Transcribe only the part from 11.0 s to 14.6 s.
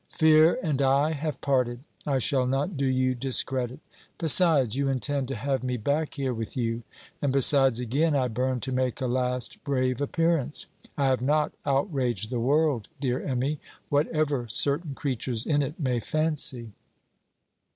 have not outraged the world, dear Emmy, whatever